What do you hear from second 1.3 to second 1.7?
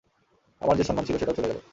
চলে গেলো।